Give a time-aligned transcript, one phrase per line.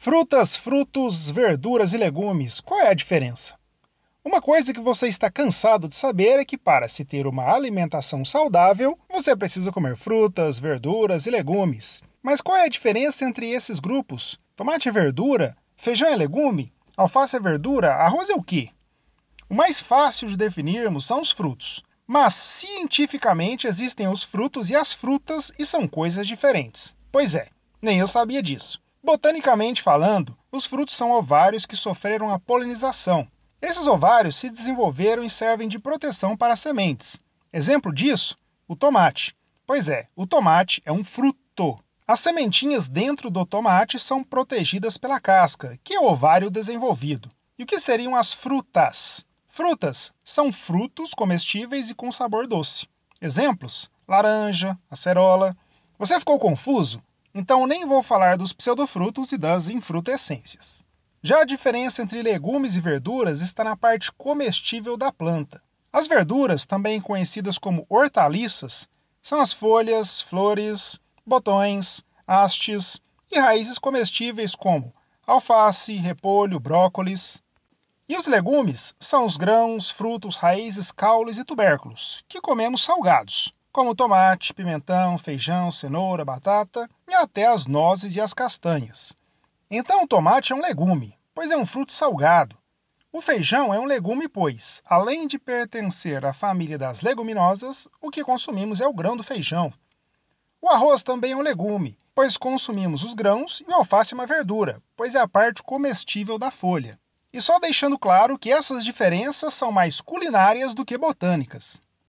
[0.00, 3.56] Frutas, frutos, verduras e legumes, qual é a diferença?
[4.24, 8.24] Uma coisa que você está cansado de saber é que, para se ter uma alimentação
[8.24, 12.00] saudável, você precisa comer frutas, verduras e legumes.
[12.22, 14.38] Mas qual é a diferença entre esses grupos?
[14.54, 15.56] Tomate é verdura?
[15.76, 16.72] Feijão é legume?
[16.96, 17.96] Alface é verdura?
[17.96, 18.70] Arroz é o quê?
[19.50, 21.82] O mais fácil de definirmos são os frutos.
[22.06, 26.94] Mas cientificamente existem os frutos e as frutas e são coisas diferentes.
[27.10, 27.48] Pois é,
[27.82, 28.80] nem eu sabia disso.
[29.08, 33.26] Botanicamente falando, os frutos são ovários que sofreram a polinização.
[33.58, 37.18] Esses ovários se desenvolveram e servem de proteção para as sementes.
[37.50, 38.36] Exemplo disso,
[38.68, 39.34] o tomate.
[39.66, 41.82] Pois é, o tomate é um fruto.
[42.06, 47.30] As sementinhas dentro do tomate são protegidas pela casca, que é o ovário desenvolvido.
[47.58, 49.24] E o que seriam as frutas?
[49.46, 52.86] Frutas são frutos comestíveis e com sabor doce.
[53.22, 55.56] Exemplos: laranja, acerola.
[55.98, 57.02] Você ficou confuso?
[57.34, 60.84] Então nem vou falar dos pseudofrutos e das infrutescências.
[61.22, 65.62] Já a diferença entre legumes e verduras está na parte comestível da planta.
[65.92, 68.88] As verduras, também conhecidas como hortaliças,
[69.20, 74.94] são as folhas, flores, botões, hastes e raízes comestíveis como
[75.26, 77.42] alface, repolho, brócolis.
[78.08, 83.94] E os legumes são os grãos, frutos, raízes, caules e tubérculos, que comemos salgados como
[83.94, 89.14] tomate, pimentão, feijão, cenoura, batata e até as nozes e as castanhas.
[89.70, 92.58] Então o tomate é um legume, pois é um fruto salgado.
[93.12, 98.24] O feijão é um legume, pois, além de pertencer à família das leguminosas, o que
[98.24, 99.72] consumimos é o grão do feijão.
[100.60, 104.26] O arroz também é um legume, pois consumimos os grãos e o alface é uma
[104.26, 106.98] verdura, pois é a parte comestível da folha.
[107.32, 111.80] E só deixando claro que essas diferenças são mais culinárias do que botânicas.